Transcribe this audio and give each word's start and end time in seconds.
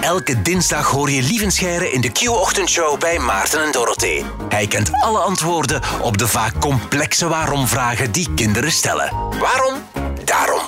Elke 0.00 0.42
dinsdag 0.42 0.90
hoor 0.90 1.10
je 1.10 1.22
Lievenscheire 1.22 1.90
in 1.92 2.00
de 2.00 2.12
Q-ochtendshow 2.12 3.00
bij 3.00 3.18
Maarten 3.18 3.64
en 3.64 3.72
Dorothee. 3.72 4.24
Hij 4.48 4.66
kent 4.66 4.90
alle 4.92 5.18
antwoorden 5.18 5.80
op 6.02 6.18
de 6.18 6.26
vaak 6.26 6.60
complexe 6.60 7.28
waarom-vragen 7.28 8.12
die 8.12 8.34
kinderen 8.34 8.70
stellen. 8.70 9.10
Waarom? 9.38 9.74
Daarom. 10.24 10.60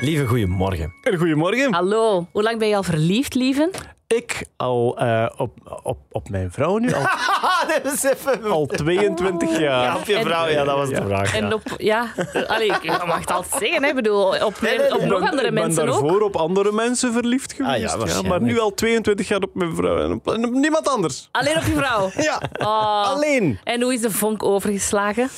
Lieve, 0.00 0.26
goedemorgen. 0.26 0.92
Goedemorgen. 1.18 1.74
Hallo, 1.74 2.26
hoe 2.32 2.42
lang 2.42 2.58
ben 2.58 2.68
je 2.68 2.76
al 2.76 2.82
verliefd, 2.82 3.34
lieve? 3.34 3.70
Ik 4.14 4.44
al 4.56 4.98
eh, 4.98 5.26
op, 5.36 5.80
op, 5.82 5.98
op 6.10 6.28
mijn 6.30 6.50
vrouw 6.52 6.78
nu 6.78 6.92
al, 6.92 7.02
dat 7.82 7.92
is 7.92 8.02
even... 8.02 8.42
al 8.50 8.66
22 8.66 9.50
Ja, 9.50 9.58
jaar. 9.60 9.96
op 9.96 10.04
je 10.06 10.16
En- 10.16 10.24
vrouw, 10.24 10.46
ja, 10.48 10.64
dat 10.64 10.76
was 10.76 10.88
de 10.88 10.94
Ja. 10.94 11.06
vraag. 11.06 11.34
En 11.34 11.46
ja. 11.48 11.52
op, 11.54 11.62
ja, 11.76 12.12
allee, 12.46 12.66
ik 12.82 13.06
mag 13.06 13.20
het 13.20 13.30
altijd 13.30 13.54
zeggen, 13.62 13.82
hè. 13.82 13.88
Ik 13.88 13.94
bedoel, 13.94 14.44
op, 14.44 14.60
nee, 14.60 14.78
nee, 14.78 14.94
op 14.94 15.00
nog 15.00 15.18
ben- 15.20 15.28
andere 15.28 15.48
ik 15.48 15.54
ben 15.54 15.62
mensen 15.64 15.88
ook. 15.88 16.00
daarvoor 16.00 16.20
op 16.20 16.36
andere 16.36 16.72
mensen 16.72 17.12
verliefd 17.12 17.52
geweest. 17.52 17.94
Ah, 17.94 18.06
ja, 18.06 18.14
ja, 18.14 18.22
maar 18.28 18.42
nu 18.42 18.58
al 18.60 18.74
22 18.74 19.28
jaar 19.28 19.40
op 19.42 19.54
mijn 19.54 19.74
vrouw 19.74 19.98
en 19.98 20.12
op, 20.12 20.32
en 20.32 20.44
op 20.46 20.52
niemand 20.52 20.88
anders. 20.88 21.28
Alleen 21.32 21.56
op 21.56 21.62
je 21.62 21.74
vrouw. 21.74 22.10
Ja, 22.28 22.40
Oh. 22.58 23.06
alleen. 23.10 23.58
En 23.64 23.82
hoe 23.82 23.92
is 23.94 24.00
de 24.00 24.10
vonk 24.10 24.42
overgeslagen? 24.42 25.28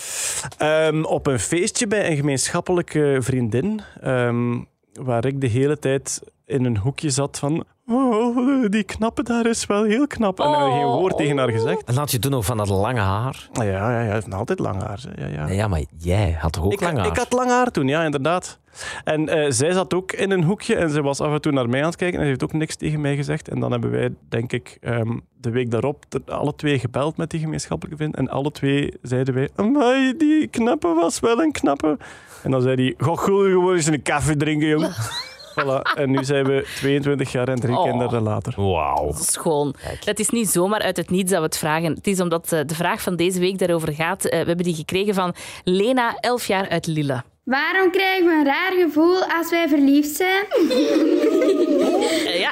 Ehm, 0.59 1.03
op 1.05 1.27
een 1.27 1.41
feestje 1.41 1.87
bij 1.87 2.11
een 2.11 2.17
gemeenschappelijke 2.17 3.17
vriendin, 3.21 3.81
ehm, 4.01 4.59
waar 4.93 5.25
ik 5.27 5.41
de 5.41 5.47
hele 5.47 5.79
tijd 5.79 6.21
in 6.47 6.65
een 6.65 6.77
hoekje 6.77 7.11
zat 7.11 7.39
van... 7.39 7.65
Oh, 7.93 8.65
die 8.69 8.83
knappe 8.83 9.23
daar 9.23 9.47
is 9.47 9.67
wel 9.67 9.85
heel 9.85 10.07
knap. 10.07 10.41
En 10.41 10.49
ik 10.49 10.55
heb 10.57 10.71
geen 10.71 10.85
woord 10.85 11.17
tegen 11.17 11.39
haar 11.39 11.51
gezegd. 11.51 11.85
En 11.85 11.97
had 11.97 12.11
je 12.11 12.19
toen 12.19 12.31
nog 12.31 12.45
van 12.45 12.57
dat 12.57 12.69
lange 12.69 13.01
haar? 13.01 13.49
Ja, 13.53 13.63
ja, 13.63 13.71
ja, 13.73 13.91
hij 13.91 14.13
heeft 14.13 14.27
nog 14.27 14.39
altijd 14.39 14.59
lang 14.59 14.83
haar. 14.83 15.01
Ja, 15.17 15.27
ja. 15.27 15.45
Nee, 15.45 15.57
ja, 15.57 15.69
maar 15.69 15.83
jij 15.99 16.37
had 16.41 16.53
toch 16.53 16.65
ook 16.65 16.73
Ik, 16.73 16.81
lang 16.81 16.97
haar? 16.97 17.07
ik 17.07 17.17
had 17.17 17.33
lang 17.33 17.51
haar 17.51 17.71
toen, 17.71 17.89
ja, 17.89 18.03
inderdaad. 18.05 18.59
En 19.05 19.29
eh, 19.29 19.51
zij 19.51 19.73
zat 19.73 19.95
ook 19.95 20.13
in 20.13 20.31
een 20.31 20.45
hoekje 20.45 20.77
en 20.77 20.91
ze 20.91 21.03
was 21.03 21.21
af 21.21 21.33
en 21.33 21.41
toe 21.41 21.53
naar 21.53 21.69
mij 21.69 21.81
aan 21.81 21.87
het 21.87 21.97
kijken 21.97 22.19
en 22.19 22.25
ze 22.25 22.29
heeft 22.29 22.43
ook 22.43 22.53
niks 22.53 22.77
tegen 22.77 23.01
mij 23.01 23.17
gezegd. 23.17 23.49
En 23.49 23.61
dan 23.61 23.71
hebben 23.71 23.91
wij, 23.91 24.15
denk 24.29 24.53
ik, 24.53 24.79
ehm, 24.81 25.19
de 25.41 25.51
week 25.51 25.71
daarop 25.71 26.05
alle 26.27 26.55
twee 26.55 26.79
gebeld 26.79 27.17
met 27.17 27.31
die 27.31 27.41
gemeenschappelijke 27.41 27.99
vriend. 28.03 28.17
En 28.17 28.29
alle 28.29 28.51
twee 28.51 28.95
zeiden 29.03 29.35
wij, 29.35 29.49
amai, 29.57 30.17
die 30.17 30.47
knappe 30.47 30.95
was 30.95 31.21
wel 31.21 31.43
een 31.43 31.53
knappe. 31.53 31.99
En 32.43 32.51
dan 32.51 32.63
zei 32.63 32.75
hij, 32.75 32.95
goh, 33.07 33.19
goed, 33.19 33.47
gewoon 33.47 33.75
eens 33.75 33.87
een 33.87 34.03
koffie 34.03 34.37
drinken, 34.37 34.69
jong. 34.69 34.89
voilà. 35.51 35.83
En 35.95 36.11
nu 36.11 36.25
zijn 36.25 36.45
we 36.45 36.67
22 36.77 37.33
jaar 37.33 37.49
en 37.49 37.61
drie 37.61 37.77
Oh. 37.77 37.83
kinderen 37.91 38.23
later. 38.23 38.53
Wauw. 38.57 39.13
Schoon. 39.15 39.75
Het 40.05 40.19
is 40.21 40.29
niet 40.31 40.49
zomaar 40.51 40.81
uit 40.81 40.97
het 40.97 41.11
niets 41.11 41.31
dat 41.31 41.39
we 41.41 41.45
het 41.45 41.59
vragen. 41.59 41.95
Het 41.95 42.07
is 42.07 42.21
omdat 42.21 42.53
eh, 42.53 42.61
de 42.67 42.75
vraag 42.75 43.03
van 43.03 43.17
deze 43.17 43.41
week 43.41 43.59
daarover 43.59 43.93
gaat. 43.93 44.25
Eh, 44.25 44.41
we 44.41 44.47
hebben 44.47 44.65
die 44.65 44.75
gekregen 44.75 45.15
van 45.15 45.35
Lena, 45.65 46.17
11 46.21 46.47
jaar 46.47 46.69
uit 46.69 46.87
Lille. 46.87 47.23
Waarom 47.45 47.91
krijgen 47.91 48.27
we 48.27 48.33
een 48.33 48.45
raar 48.45 48.73
gevoel 48.87 49.23
als 49.25 49.51
wij 49.51 49.69
verliefd 49.69 50.17
zijn? 50.17 50.45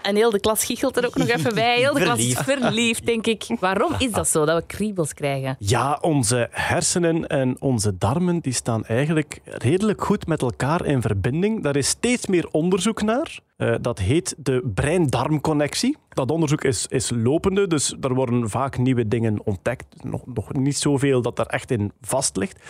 En 0.08 0.16
heel 0.16 0.30
de 0.30 0.40
klas 0.40 0.64
giechelt 0.64 0.96
er 0.96 1.06
ook 1.06 1.16
nog 1.16 1.28
even 1.28 1.54
bij. 1.54 1.78
Heel 1.78 1.94
de 1.94 2.00
klas 2.02 2.18
is 2.18 2.34
Verliefd. 2.34 2.62
verliefd, 2.62 3.06
denk 3.06 3.26
ik. 3.26 3.46
Waarom 3.60 3.94
is 3.98 4.10
dat 4.10 4.28
zo, 4.28 4.44
dat 4.44 4.56
we 4.58 4.66
kriebels 4.66 5.14
krijgen? 5.14 5.56
Ja, 5.58 5.98
onze 6.00 6.48
hersenen 6.50 7.26
en 7.26 7.56
onze 7.60 7.98
darmen 7.98 8.40
die 8.40 8.52
staan 8.52 8.84
eigenlijk 8.84 9.40
redelijk 9.44 10.04
goed 10.04 10.26
met 10.26 10.42
elkaar 10.42 10.84
in 10.84 11.02
verbinding. 11.02 11.62
Daar 11.62 11.76
is 11.76 11.88
steeds 11.88 12.26
meer 12.26 12.48
onderzoek 12.50 13.02
naar. 13.02 13.38
Eh, 13.58 13.74
dat 13.80 13.98
heet 13.98 14.34
de 14.38 14.70
brein-darmconnectie. 14.74 15.96
Dat 16.08 16.30
onderzoek 16.30 16.64
is, 16.64 16.86
is 16.86 17.10
lopende, 17.14 17.66
dus 17.66 17.94
er 18.00 18.14
worden 18.14 18.50
vaak 18.50 18.78
nieuwe 18.78 19.08
dingen 19.08 19.40
ontdekt. 19.44 20.04
Nog, 20.04 20.22
nog 20.26 20.52
niet 20.52 20.76
zoveel 20.76 21.22
dat 21.22 21.38
er 21.38 21.46
echt 21.46 21.70
in 21.70 21.92
vast 22.00 22.36
ligt. 22.36 22.60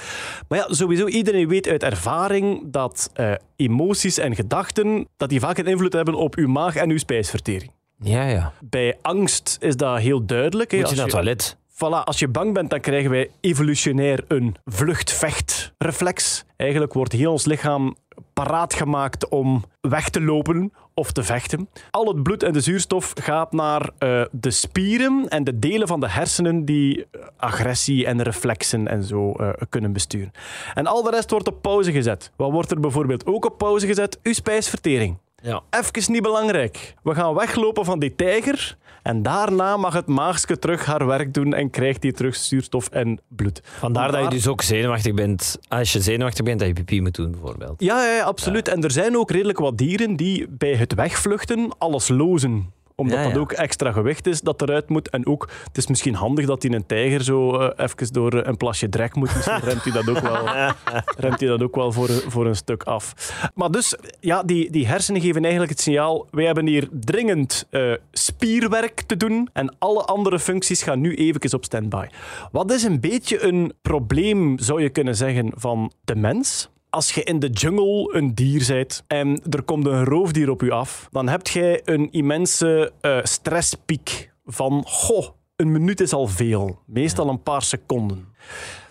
Maar 0.49 0.59
ja, 0.59 0.67
sowieso, 0.69 1.07
iedereen 1.07 1.49
weet 1.49 1.69
uit 1.69 1.83
ervaring 1.83 2.63
dat 2.65 3.11
eh, 3.15 3.33
emoties 3.57 4.19
en 4.19 4.35
gedachten 4.35 5.09
dat 5.17 5.29
die 5.29 5.41
vaak 5.41 5.59
een 5.59 5.67
invloed 5.67 5.93
hebben 5.93 6.15
op 6.15 6.35
uw 6.35 6.49
maag 6.49 6.77
en 6.77 6.91
uw 6.91 6.99
spijsvertering. 6.99 7.71
Ja, 7.99 8.25
ja. 8.25 8.53
Bij 8.61 8.99
angst 9.03 9.57
is 9.61 9.77
dat 9.77 9.99
heel 9.99 10.27
duidelijk. 10.27 10.73
Moet 10.73 10.89
je 10.89 10.95
naar 10.95 11.05
het 11.05 11.15
toilet? 11.15 11.57
Voilà, 11.85 12.05
als 12.05 12.19
je 12.19 12.29
bang 12.29 12.55
bent, 12.55 12.71
dan 12.71 12.81
krijgen 12.81 13.11
wij 13.11 13.31
evolutionair 13.41 14.25
een 14.29 14.57
vlucht-vecht-reflex. 14.65 16.45
Eigenlijk 16.57 16.93
wordt 16.93 17.13
heel 17.13 17.33
ons 17.33 17.45
lichaam 17.45 17.97
paraat 18.33 18.75
gemaakt 18.75 19.29
om 19.29 19.65
weg 19.81 20.09
te 20.09 20.21
lopen 20.21 20.73
of 20.95 21.13
te 21.13 21.23
vechten. 21.23 21.69
Al 21.91 22.07
het 22.07 22.23
bloed 22.23 22.43
en 22.43 22.53
de 22.53 22.61
zuurstof 22.61 23.13
gaat 23.21 23.53
naar 23.53 23.91
eh, 23.99 24.25
de 24.31 24.51
spieren 24.51 25.29
en 25.29 25.45
de 25.45 25.59
delen 25.59 25.89
van 25.89 26.01
de 26.01 26.11
hersenen 26.11 26.65
die 26.65 27.07
eh, 27.11 27.21
agressie 27.37 28.07
en 28.07 28.23
reflexen 28.23 28.89
en 28.89 29.05
zo 29.05 29.33
eh, 29.33 29.49
kunnen 29.69 29.93
besturen. 29.93 30.33
En 30.75 30.87
al 30.87 31.03
de 31.03 31.11
rest 31.11 31.31
wordt 31.31 31.49
op 31.49 31.63
pauze 31.63 31.93
gezet. 31.93 32.33
Wat 32.37 32.51
wordt 32.51 32.71
er 32.71 32.81
bijvoorbeeld 32.81 33.27
ook 33.27 33.45
op 33.45 33.59
pauze 33.59 33.87
gezet? 33.87 34.19
Uw 34.23 34.33
spijsvertering. 34.33 35.17
Ja. 35.43 35.63
Even 35.71 36.13
niet 36.13 36.23
belangrijk. 36.23 36.95
We 37.03 37.15
gaan 37.15 37.35
weglopen 37.35 37.85
van 37.85 37.99
die 37.99 38.15
tijger 38.15 38.77
en 39.03 39.23
daarna 39.23 39.77
mag 39.77 39.93
het 39.93 40.07
maagske 40.07 40.59
terug 40.59 40.85
haar 40.85 41.07
werk 41.07 41.35
doen 41.35 41.55
en 41.55 41.71
krijgt 41.71 42.03
hij 42.03 42.13
terug 42.13 42.37
zuurstof 42.37 42.89
en 42.89 43.21
bloed. 43.29 43.61
Vandaar 43.65 44.13
dat 44.13 44.23
je 44.23 44.29
dus 44.29 44.47
ook 44.47 44.63
zenuwachtig 44.63 45.15
bent. 45.15 45.59
Als 45.69 45.93
je 45.93 46.01
zenuwachtig 46.01 46.45
bent, 46.45 46.59
dat 46.59 46.69
je 46.69 46.75
pipi 46.75 47.01
moet 47.01 47.15
doen, 47.15 47.31
bijvoorbeeld. 47.31 47.81
Ja, 47.83 48.05
ja, 48.05 48.15
ja, 48.15 48.23
absoluut. 48.23 48.69
En 48.69 48.83
er 48.83 48.91
zijn 48.91 49.17
ook 49.17 49.31
redelijk 49.31 49.59
wat 49.59 49.79
dieren 49.79 50.17
die 50.17 50.47
bij 50.49 50.75
het 50.75 50.95
wegvluchten 50.95 51.79
alles 51.79 52.09
lozen 52.09 52.73
omdat 53.01 53.19
Ja, 53.19 53.25
dat 53.29 53.37
ook 53.39 53.53
extra 53.53 53.93
gewicht 53.93 54.27
is 54.27 54.41
dat 54.41 54.63
eruit 54.63 54.89
moet. 54.89 55.11
En 55.11 55.27
ook, 55.27 55.49
het 55.65 55.77
is 55.77 55.87
misschien 55.87 56.15
handig 56.15 56.47
dat 56.47 56.63
hij 56.63 56.73
een 56.73 56.87
tijger 56.87 57.23
zo 57.25 57.59
eh, 57.59 57.85
even 57.87 58.13
door 58.13 58.33
eh, 58.33 58.47
een 58.49 58.57
plasje 58.57 58.89
drek 58.89 59.15
moet. 59.15 59.35
Misschien 59.35 59.59
remt 59.61 59.83
hij 59.85 59.93
dat 59.93 60.09
ook 60.09 60.19
wel, 60.19 60.49
remt 61.25 61.41
hij 61.41 61.49
dat 61.49 61.63
ook 61.63 61.75
wel 61.75 61.93
voor, 61.93 62.09
een- 62.09 62.31
voor 62.31 62.47
een 62.47 62.57
stuk 62.57 62.83
af. 62.83 63.15
Maar 63.55 63.71
dus, 63.71 63.97
ja, 64.21 64.43
die, 64.43 64.71
die 64.71 64.87
hersenen 64.87 65.21
geven 65.21 65.41
eigenlijk 65.43 65.71
het 65.73 65.81
signaal, 65.81 66.27
wij 66.31 66.45
hebben 66.45 66.67
hier 66.67 66.89
dringend 66.93 67.67
eh, 67.71 67.93
spierwerk 68.13 69.01
te 69.07 69.17
doen 69.17 69.49
en 69.53 69.75
alle 69.79 70.03
andere 70.05 70.39
functies 70.39 70.83
gaan 70.83 71.01
nu 71.01 71.15
even 71.15 71.53
op 71.55 71.65
standby. 71.65 72.07
Wat 72.53 72.73
is 72.73 72.83
een 72.83 73.01
beetje 73.01 73.43
een 73.43 73.73
probleem, 73.83 74.59
zou 74.59 74.83
je 74.83 74.89
kunnen 74.89 75.17
zeggen, 75.17 75.53
van 75.57 75.93
de 76.05 76.17
mens? 76.17 76.69
Als 76.91 77.15
je 77.15 77.23
in 77.23 77.39
de 77.39 77.49
jungle 77.49 78.17
een 78.17 78.35
dier 78.35 78.65
bent 78.67 79.05
en 79.07 79.43
er 79.51 79.63
komt 79.63 79.87
een 79.87 80.05
roofdier 80.05 80.51
op 80.51 80.61
je 80.61 80.73
af, 80.73 81.09
dan 81.11 81.29
heb 81.29 81.47
jij 81.47 81.81
een 81.85 82.13
immense 82.13 82.93
eh, 83.01 83.19
stresspiek 83.23 84.31
van, 84.45 84.85
goh, 84.87 85.29
een 85.57 85.73
minuut 85.73 86.01
is 86.01 86.13
al 86.13 86.27
veel. 86.27 86.83
Meestal 86.87 87.29
een 87.29 87.43
paar 87.43 87.63
seconden. 87.63 88.29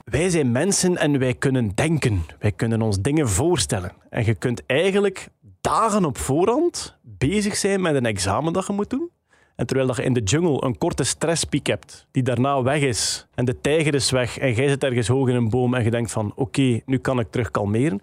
Wij 0.03 0.29
zijn 0.29 0.51
mensen 0.51 0.97
en 0.97 1.19
wij 1.19 1.33
kunnen 1.33 1.71
denken. 1.75 2.25
Wij 2.39 2.51
kunnen 2.51 2.81
ons 2.81 3.01
dingen 3.01 3.29
voorstellen. 3.29 3.91
En 4.09 4.25
je 4.25 4.35
kunt 4.35 4.65
eigenlijk 4.65 5.29
dagen 5.61 6.05
op 6.05 6.17
voorhand 6.17 6.97
bezig 7.01 7.55
zijn 7.55 7.81
met 7.81 7.95
een 7.95 8.05
examen 8.05 8.53
dat 8.53 8.67
je 8.67 8.73
moet 8.73 8.89
doen. 8.89 9.09
En 9.55 9.65
terwijl 9.65 9.87
dat 9.87 9.97
je 9.97 10.03
in 10.03 10.13
de 10.13 10.23
jungle 10.23 10.65
een 10.65 10.77
korte 10.77 11.03
stresspiek 11.03 11.67
hebt, 11.67 12.07
die 12.11 12.23
daarna 12.23 12.61
weg 12.61 12.81
is, 12.81 13.26
en 13.37 13.45
de 13.45 13.61
tijger 13.61 13.93
is 13.93 14.11
weg, 14.11 14.37
en 14.37 14.53
jij 14.53 14.67
zit 14.67 14.83
ergens 14.83 15.07
hoog 15.07 15.27
in 15.27 15.35
een 15.35 15.49
boom 15.49 15.73
en 15.73 15.83
je 15.83 15.91
denkt 15.91 16.11
van, 16.11 16.31
oké, 16.35 16.79
nu 16.85 16.97
kan 16.97 17.19
ik 17.19 17.27
terug 17.29 17.51
kalmeren, 17.51 18.01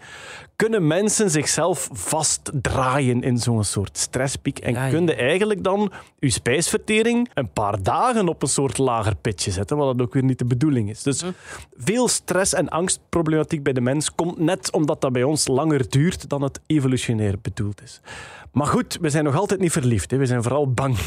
kunnen 0.56 0.86
mensen 0.86 1.30
zichzelf 1.30 1.88
vastdraaien 1.92 3.22
in 3.22 3.38
zo'n 3.38 3.64
soort 3.64 3.98
stresspiek. 3.98 4.58
En 4.58 4.72
Ja, 4.72 4.84
ja. 4.84 4.90
kun 4.90 5.06
je 5.06 5.14
eigenlijk 5.14 5.64
dan 5.64 5.92
je 6.18 6.30
spijsvertering 6.30 7.30
een 7.34 7.50
paar 7.52 7.82
dagen 7.82 8.28
op 8.28 8.42
een 8.42 8.48
soort 8.48 8.78
lager 8.78 9.14
pitje 9.16 9.50
zetten, 9.50 9.76
wat 9.76 9.96
dat 9.98 10.06
ook 10.06 10.14
weer 10.14 10.24
niet 10.24 10.38
de 10.38 10.44
bedoeling 10.44 10.90
is. 10.90 11.02
Dus 11.02 11.22
veel 11.76 12.08
stress- 12.08 12.54
en 12.54 12.68
angstproblematiek 12.68 13.62
bij 13.62 13.72
de 13.72 13.80
mens 13.80 14.14
komt 14.14 14.38
net 14.38 14.72
omdat 14.72 15.00
dat 15.00 15.12
bij 15.12 15.22
ons 15.22 15.46
langer 15.46 15.88
duurt 15.88 16.28
dan 16.28 16.42
het 16.42 16.60
evolutionair 16.66 17.34
bedoeld 17.42 17.82
is. 17.82 18.00
Maar 18.52 18.66
goed, 18.66 18.98
we 19.00 19.10
zijn 19.10 19.24
nog 19.24 19.36
altijd 19.36 19.60
niet 19.60 19.72
verliefd. 19.72 20.10
Hè. 20.10 20.16
We 20.16 20.26
zijn 20.26 20.42
vooral 20.42 20.72
bang. 20.72 20.96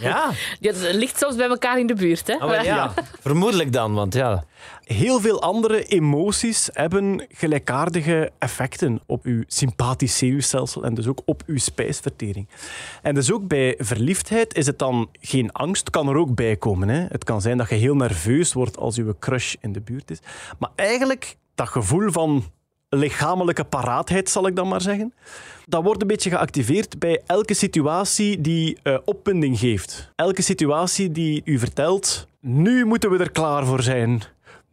Ja, 0.00 0.30
Ja, 0.60 0.72
het 0.72 0.94
ligt 0.94 1.18
soms 1.18 1.36
bij 1.36 1.48
elkaar 1.48 1.78
in 1.78 1.86
de 1.86 1.94
buurt, 1.94 2.26
hè? 2.26 2.34
Ah, 2.34 2.48
maar 2.48 2.64
ja. 2.64 2.92
Vermoedelijk 3.22 3.72
dan, 3.72 3.94
want 3.94 4.14
ja. 4.14 4.44
Heel 4.82 5.20
veel 5.20 5.42
andere 5.42 5.84
emoties 5.84 6.68
hebben 6.72 7.26
gelijkaardige 7.28 8.30
effecten 8.38 9.00
op 9.06 9.24
uw 9.24 9.42
sympathisch 9.46 10.18
zenuwstelsel 10.18 10.84
en 10.84 10.94
dus 10.94 11.06
ook 11.06 11.22
op 11.24 11.42
uw 11.46 11.58
spijsvertering. 11.58 12.48
En 13.02 13.14
dus 13.14 13.32
ook 13.32 13.48
bij 13.48 13.74
verliefdheid 13.78 14.54
is 14.54 14.66
het 14.66 14.78
dan 14.78 15.08
geen 15.20 15.52
angst, 15.52 15.90
kan 15.90 16.08
er 16.08 16.16
ook 16.16 16.34
bij 16.34 16.56
komen. 16.56 16.88
Hè. 16.88 17.06
Het 17.08 17.24
kan 17.24 17.40
zijn 17.40 17.58
dat 17.58 17.68
je 17.68 17.74
heel 17.74 17.96
nerveus 17.96 18.52
wordt 18.52 18.78
als 18.78 18.98
uw 18.98 19.14
crush 19.18 19.54
in 19.60 19.72
de 19.72 19.80
buurt 19.80 20.10
is. 20.10 20.18
Maar 20.58 20.70
eigenlijk 20.74 21.36
dat 21.54 21.68
gevoel 21.68 22.10
van 22.10 22.44
lichamelijke 22.96 23.64
paraatheid, 23.64 24.30
zal 24.30 24.46
ik 24.46 24.56
dan 24.56 24.68
maar 24.68 24.80
zeggen, 24.80 25.12
dat 25.66 25.82
wordt 25.82 26.02
een 26.02 26.08
beetje 26.08 26.30
geactiveerd 26.30 26.98
bij 26.98 27.22
elke 27.26 27.54
situatie 27.54 28.40
die 28.40 28.78
eh, 28.82 28.98
opwinding 29.04 29.58
geeft. 29.58 30.10
Elke 30.16 30.42
situatie 30.42 31.12
die 31.12 31.42
u 31.44 31.58
vertelt, 31.58 32.26
nu 32.40 32.84
moeten 32.84 33.10
we 33.10 33.18
er 33.18 33.32
klaar 33.32 33.66
voor 33.66 33.82
zijn. 33.82 34.22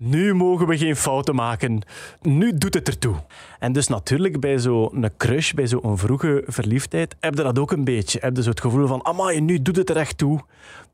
Nu 0.01 0.33
mogen 0.33 0.67
we 0.67 0.77
geen 0.77 0.95
fouten 0.95 1.35
maken. 1.35 1.81
Nu 2.21 2.57
doet 2.57 2.73
het 2.73 2.87
ertoe. 2.87 3.15
En 3.59 3.73
dus 3.73 3.87
natuurlijk 3.87 4.39
bij 4.39 4.59
zo'n 4.59 5.09
crush, 5.17 5.51
bij 5.51 5.67
zo'n 5.67 5.97
vroege 5.97 6.43
verliefdheid, 6.47 7.15
heb 7.19 7.35
je 7.37 7.43
dat 7.43 7.59
ook 7.59 7.71
een 7.71 7.83
beetje. 7.83 8.19
Heb 8.21 8.35
je 8.35 8.43
zo 8.43 8.49
het 8.49 8.61
gevoel 8.61 8.87
van, 8.87 9.05
amai, 9.05 9.41
nu 9.41 9.61
doet 9.61 9.75
het 9.75 9.89
er 9.89 9.97
echt 9.97 10.17
toe. 10.17 10.39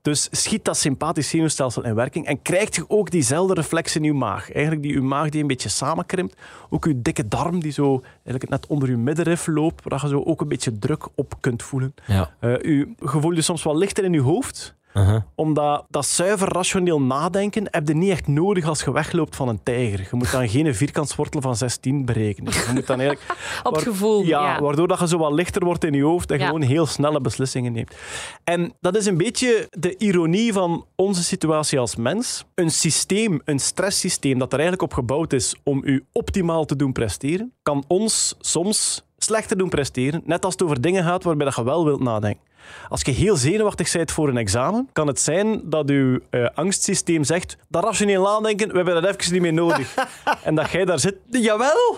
Dus 0.01 0.27
schiet 0.31 0.65
dat 0.65 0.77
sympathisch 0.77 1.29
zenuwstelsel 1.29 1.83
in 1.83 1.95
werking 1.95 2.25
en 2.25 2.41
krijgt 2.41 2.75
je 2.75 2.85
ook 2.87 3.11
diezelfde 3.11 3.53
reflex 3.53 3.95
in 3.95 4.03
je 4.03 4.13
maag. 4.13 4.51
Eigenlijk 4.51 4.83
die 4.83 4.93
je 4.93 5.01
maag 5.01 5.29
die 5.29 5.41
een 5.41 5.47
beetje 5.47 5.69
samenkrimpt. 5.69 6.35
Ook 6.69 6.85
je 6.85 7.01
dikke 7.01 7.27
darm 7.27 7.59
die 7.59 7.71
zo 7.71 8.01
eigenlijk 8.13 8.49
net 8.49 8.67
onder 8.67 8.89
je 8.89 8.97
middenrif 8.97 9.47
loopt, 9.47 9.83
waar 9.83 10.01
je 10.01 10.07
zo 10.07 10.23
ook 10.23 10.41
een 10.41 10.47
beetje 10.47 10.79
druk 10.79 11.07
op 11.15 11.33
kunt 11.39 11.63
voelen. 11.63 11.93
Ja. 12.07 12.31
Uh, 12.41 12.51
je 12.61 12.93
gevoel 12.99 13.31
je 13.31 13.41
soms 13.41 13.63
wel 13.63 13.77
lichter 13.77 14.03
in 14.03 14.13
je 14.13 14.21
hoofd. 14.21 14.75
Uh-huh. 14.97 15.21
Omdat 15.35 15.85
dat 15.89 16.05
zuiver 16.05 16.47
rationeel 16.47 17.01
nadenken 17.01 17.67
heb 17.69 17.87
je 17.87 17.93
niet 17.95 18.11
echt 18.11 18.27
nodig 18.27 18.65
als 18.65 18.83
je 18.83 18.91
wegloopt 18.91 19.35
van 19.35 19.47
een 19.47 19.63
tijger. 19.63 19.99
Je 19.99 20.07
moet 20.11 20.31
dan 20.31 20.49
geen 20.49 20.75
vierkantswortel 20.75 21.41
van 21.41 21.55
16 21.55 22.05
berekenen. 22.05 22.53
Je 22.53 22.69
moet 22.73 22.87
dan 22.87 22.99
eigenlijk, 22.99 23.35
Op 23.63 23.77
gevoel. 23.77 24.23
Ja, 24.23 24.53
ja. 24.53 24.61
waardoor 24.61 24.87
dat 24.87 24.99
je 24.99 25.07
zo 25.07 25.17
wat 25.17 25.31
lichter 25.31 25.65
wordt 25.65 25.83
in 25.83 25.93
je 25.93 26.03
hoofd 26.03 26.31
en 26.31 26.39
Ja. 26.39 26.45
gewoon 26.45 26.61
heel 26.61 26.85
snelle 26.85 27.21
beslissingen 27.21 27.71
neemt. 27.71 27.95
En 28.43 28.73
dat 28.81 28.95
is 28.95 29.05
een 29.05 29.17
beetje 29.17 29.67
de 29.71 29.97
ironie 29.97 30.53
van 30.53 30.85
onze 30.95 31.23
situatie 31.23 31.79
als 31.79 31.95
mens. 31.95 32.45
Een 32.55 32.71
systeem, 32.71 33.41
een 33.45 33.59
stresssysteem 33.59 34.39
dat 34.39 34.53
er 34.53 34.59
eigenlijk 34.59 34.91
op 34.91 34.93
gebouwd 34.93 35.33
is 35.33 35.55
om 35.63 35.81
u 35.83 36.05
optimaal 36.11 36.65
te 36.65 36.75
doen 36.75 36.91
presteren, 36.91 37.53
kan 37.61 37.83
ons 37.87 38.35
soms 38.39 39.04
slechter 39.25 39.57
doen 39.57 39.69
presteren, 39.69 40.21
net 40.25 40.45
als 40.45 40.53
het 40.53 40.63
over 40.63 40.81
dingen 40.81 41.03
gaat 41.03 41.23
waarbij 41.23 41.45
dat 41.45 41.55
je 41.55 41.63
wel 41.63 41.85
wilt 41.85 42.03
nadenken. 42.03 42.41
Als 42.89 43.01
je 43.01 43.11
heel 43.11 43.35
zenuwachtig 43.35 43.91
bent 43.91 44.11
voor 44.11 44.29
een 44.29 44.37
examen, 44.37 44.89
kan 44.93 45.07
het 45.07 45.19
zijn 45.19 45.61
dat 45.63 45.89
je 45.89 46.21
eh, 46.29 46.47
angstsysteem 46.53 47.23
zegt 47.23 47.57
dat 47.69 47.83
rationeel 47.83 48.23
nadenken, 48.23 48.67
we 48.67 48.75
hebben 48.75 49.01
dat 49.01 49.15
even 49.15 49.33
niet 49.33 49.41
meer 49.41 49.53
nodig. 49.53 49.95
en 50.43 50.55
dat 50.55 50.69
jij 50.69 50.85
daar 50.85 50.99
zit, 50.99 51.15
jawel! 51.29 51.97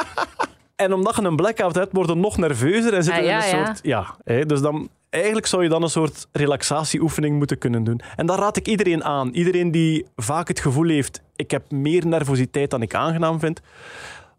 en 0.76 0.92
omdat 0.92 1.16
je 1.16 1.22
een 1.22 1.36
blackout 1.36 1.74
hebt, 1.74 1.92
word 1.92 2.08
je 2.08 2.14
nog 2.14 2.36
nerveuzer 2.36 2.94
en 2.94 3.04
zit 3.04 3.14
je 3.14 3.20
Ah, 3.20 3.26
ja, 3.26 3.44
in 3.44 3.52
een 3.52 3.58
ja. 3.58 3.66
soort... 3.66 3.80
Ja, 3.82 4.16
hè, 4.24 4.46
dus 4.46 4.60
dan... 4.60 4.88
Eigenlijk 5.10 5.46
zou 5.46 5.62
je 5.62 5.68
dan 5.68 5.82
een 5.82 5.90
soort 5.90 6.26
relaxatieoefening 6.32 7.38
moeten 7.38 7.58
kunnen 7.58 7.84
doen. 7.84 8.00
En 8.16 8.26
dat 8.26 8.38
raad 8.38 8.56
ik 8.56 8.68
iedereen 8.68 9.04
aan. 9.04 9.30
Iedereen 9.32 9.70
die 9.70 10.06
vaak 10.16 10.48
het 10.48 10.60
gevoel 10.60 10.88
heeft, 10.88 11.22
ik 11.36 11.50
heb 11.50 11.70
meer 11.70 12.06
nervositeit 12.06 12.70
dan 12.70 12.82
ik 12.82 12.94
aangenaam 12.94 13.40
vind, 13.40 13.60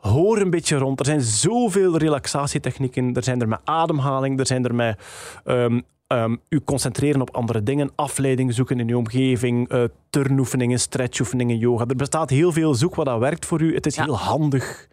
hoor 0.10 0.38
een 0.38 0.50
beetje 0.50 0.78
rond. 0.78 1.00
Er 1.00 1.06
zijn 1.06 1.22
zoveel 1.22 1.98
relaxatietechnieken. 1.98 3.14
Er 3.14 3.24
zijn 3.24 3.42
er 3.42 3.48
met 3.48 3.60
ademhaling, 3.64 4.40
er 4.40 4.48
zijn 4.48 4.66
er 4.66 4.76
met 4.76 5.00
ehm, 5.44 5.82
ehm, 6.08 6.36
u 6.50 6.62
concentreren 6.62 7.22
op 7.22 7.36
andere 7.36 7.64
dingen, 7.64 7.92
afleiding 7.96 8.54
zoeken 8.54 8.80
in 8.80 8.90
uw 8.90 8.98
omgeving, 8.98 9.70
eh 9.70 9.84
turnoefeningen, 10.10 10.80
stretchoefeningen, 10.80 11.58
yoga. 11.58 11.86
Er 11.88 11.96
bestaat 11.96 12.30
heel 12.30 12.52
veel. 12.52 12.74
Zoek 12.76 12.96
wat 12.96 13.06
dat 13.06 13.20
werkt 13.20 13.46
voor 13.46 13.62
u. 13.62 13.74
Het 13.74 13.86
is 13.86 13.96
Ja. 13.96 14.04
heel 14.04 14.18
handig 14.18 14.88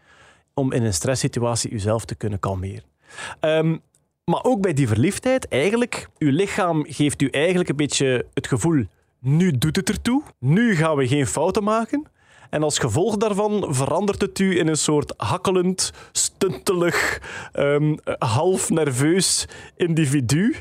om 0.54 0.72
in 0.72 0.82
een 0.84 0.94
stresssituatie 0.94 1.70
uzelf 1.70 2.04
te 2.04 2.14
kunnen 2.14 2.38
kalmeren. 2.40 2.82
Ehm, 3.40 3.76
maar 4.24 4.40
ook 4.44 4.60
bij 4.60 4.72
die 4.72 4.88
verliefdheid, 4.88 5.48
eigenlijk, 5.48 6.08
uw 6.18 6.30
lichaam 6.30 6.84
geeft 6.88 7.22
u 7.22 7.28
eigenlijk 7.28 7.68
een 7.68 7.76
beetje 7.76 8.26
het 8.34 8.46
gevoel, 8.46 8.84
nu 9.20 9.58
doet 9.58 9.76
het 9.76 9.88
ertoe, 9.88 10.22
nu 10.38 10.74
gaan 10.76 10.96
we 10.96 11.06
geen 11.08 11.26
fouten 11.26 11.64
maken. 11.64 12.06
En 12.52 12.62
als 12.62 12.78
gevolg 12.78 13.16
daarvan 13.16 13.66
verandert 13.68 14.20
het 14.20 14.38
u 14.38 14.58
in 14.58 14.68
een 14.68 14.76
soort 14.76 15.14
hakkelend, 15.16 15.92
stuntelig, 16.12 17.20
ehm, 17.52 17.96
half 18.18 18.70
nerveus 18.70 19.48
individu. 19.76 20.56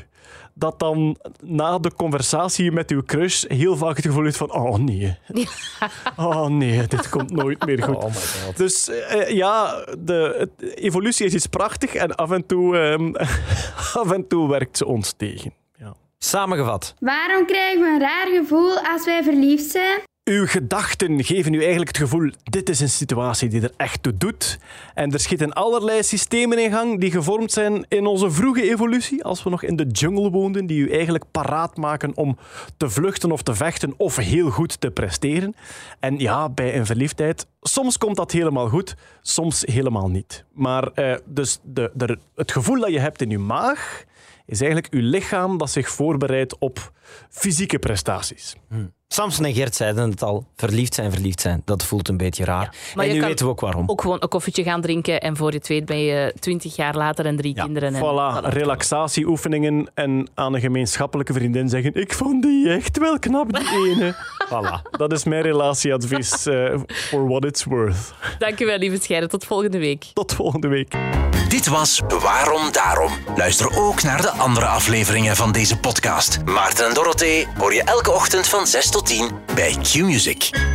Dat 0.54 0.78
dan 0.78 1.16
na 1.40 1.78
de 1.78 1.94
conversatie 1.94 2.72
met 2.72 2.90
uw 2.90 3.02
crush 3.02 3.44
heel 3.48 3.76
vaak 3.76 3.96
het 3.96 4.06
gevoel 4.06 4.24
heeft 4.24 4.36
van: 4.36 4.52
oh 4.52 4.76
nee, 4.76 5.18
oh 6.16 6.46
nee, 6.46 6.86
dit 6.86 7.08
komt 7.08 7.30
nooit 7.30 7.66
meer 7.66 7.82
goed. 7.82 7.96
Oh 7.96 8.04
my 8.04 8.10
god. 8.44 8.56
Dus 8.56 8.88
eh, 8.88 9.28
ja, 9.28 9.84
de, 9.98 10.48
evolutie 10.74 11.26
is 11.26 11.34
iets 11.34 11.46
prachtig 11.46 11.94
en 11.94 12.14
af 12.14 12.30
en 12.30 12.46
toe, 12.46 12.78
ehm, 12.78 13.14
af 14.02 14.10
en 14.10 14.26
toe 14.26 14.48
werkt 14.48 14.76
ze 14.76 14.86
ons 14.86 15.12
tegen. 15.16 15.52
Ja. 15.78 15.94
Samengevat. 16.18 16.94
Waarom 16.98 17.46
krijgen 17.46 17.80
we 17.80 17.86
een 17.86 18.00
raar 18.00 18.26
gevoel 18.26 18.78
als 18.78 19.04
wij 19.04 19.22
verliefd 19.22 19.70
zijn? 19.70 20.00
Uw 20.24 20.46
gedachten 20.46 21.24
geven 21.24 21.54
u 21.54 21.58
eigenlijk 21.58 21.88
het 21.88 21.96
gevoel, 21.96 22.30
dit 22.42 22.68
is 22.68 22.80
een 22.80 22.88
situatie 22.88 23.48
die 23.48 23.60
er 23.60 23.72
echt 23.76 24.02
toe 24.02 24.16
doet. 24.16 24.58
En 24.94 25.12
er 25.12 25.20
schieten 25.20 25.52
allerlei 25.52 26.02
systemen 26.02 26.58
in 26.58 26.70
gang 26.70 27.00
die 27.00 27.10
gevormd 27.10 27.52
zijn 27.52 27.84
in 27.88 28.06
onze 28.06 28.30
vroege 28.30 28.70
evolutie, 28.70 29.24
als 29.24 29.42
we 29.42 29.50
nog 29.50 29.62
in 29.62 29.76
de 29.76 29.86
jungle 29.86 30.30
woonden, 30.30 30.66
die 30.66 30.80
u 30.80 30.90
eigenlijk 30.90 31.24
paraat 31.30 31.76
maken 31.76 32.16
om 32.16 32.38
te 32.76 32.90
vluchten 32.90 33.32
of 33.32 33.42
te 33.42 33.54
vechten 33.54 33.94
of 33.96 34.16
heel 34.16 34.50
goed 34.50 34.80
te 34.80 34.90
presteren. 34.90 35.54
En 36.00 36.18
ja, 36.18 36.48
bij 36.48 36.76
een 36.76 36.86
verliefdheid, 36.86 37.46
soms 37.60 37.98
komt 37.98 38.16
dat 38.16 38.32
helemaal 38.32 38.68
goed, 38.68 38.94
soms 39.20 39.62
helemaal 39.66 40.08
niet. 40.08 40.44
Maar 40.52 40.86
eh, 40.86 41.16
dus 41.24 41.58
de, 41.62 41.90
de, 41.94 42.18
het 42.34 42.52
gevoel 42.52 42.80
dat 42.80 42.90
je 42.90 43.00
hebt 43.00 43.22
in 43.22 43.30
je 43.30 43.38
maag, 43.38 44.04
is 44.46 44.60
eigenlijk 44.60 44.92
uw 44.92 45.02
lichaam 45.02 45.58
dat 45.58 45.70
zich 45.70 45.90
voorbereidt 45.90 46.58
op 46.58 46.92
fysieke 47.30 47.78
prestaties. 47.78 48.56
Samson 49.12 49.44
en 49.44 49.54
Gert 49.54 49.74
zeiden 49.74 50.10
het 50.10 50.22
al. 50.22 50.44
Verliefd 50.56 50.94
zijn, 50.94 51.12
verliefd 51.12 51.40
zijn. 51.40 51.62
Dat 51.64 51.84
voelt 51.84 52.08
een 52.08 52.16
beetje 52.16 52.44
raar. 52.44 52.74
Maar 52.94 53.06
en 53.06 53.12
nu 53.12 53.20
weten 53.20 53.46
we 53.46 53.52
ook 53.52 53.60
waarom. 53.60 53.88
Ook 53.88 54.00
gewoon 54.00 54.16
een 54.20 54.28
koffietje 54.28 54.62
gaan 54.62 54.80
drinken 54.80 55.20
en 55.20 55.36
voor 55.36 55.50
je 55.50 55.56
het 55.56 55.68
weet 55.68 55.84
ben 55.84 55.98
je 55.98 56.34
twintig 56.40 56.76
jaar 56.76 56.96
later 56.96 57.26
en 57.26 57.36
drie 57.36 57.54
kinderen. 57.54 57.94
En, 57.94 58.00
Voilà, 58.00 58.46
relaxatieoefeningen 58.48 59.90
en 59.94 60.28
aan 60.34 60.54
een 60.54 60.60
gemeenschappelijke 60.60 61.32
vriendin 61.32 61.68
zeggen 61.68 61.94
ik 61.94 62.12
vond 62.14 62.42
die 62.42 62.68
echt 62.70 62.98
wel 62.98 63.18
knap, 63.18 63.52
die 63.52 63.68
ene. 63.90 64.14
voilà, 64.48 64.90
dat 64.90 65.12
is 65.12 65.24
mijn 65.24 65.42
relatieadvies 65.42 66.46
eh, 66.46 66.78
for 66.86 67.28
what 67.28 67.44
it's 67.44 67.64
worth. 67.64 68.14
Dankjewel, 68.38 68.78
lieve 68.78 69.02
Scheiden. 69.02 69.28
Tot 69.28 69.44
volgende 69.44 69.78
week. 69.78 70.04
Tot 70.12 70.34
volgende 70.34 70.68
week. 70.68 70.94
Dit 71.48 71.66
was 71.66 72.00
Waarom 72.22 72.72
Daarom. 72.72 73.12
Luister 73.36 73.78
ook 73.78 74.02
naar 74.02 74.20
de 74.22 74.30
andere 74.30 74.66
afleveringen 74.66 75.36
van 75.36 75.52
deze 75.52 75.78
podcast. 75.78 76.38
Maarten 76.44 76.86
en 76.88 76.94
Dorothee 76.94 77.46
hoor 77.58 77.74
je 77.74 77.82
elke 77.82 78.10
ochtend 78.12 78.48
van 78.48 78.66
6 78.66 78.90
tot 79.02 79.16
10 79.16 79.30
bij 79.54 79.76
Q-Music. 79.82 80.71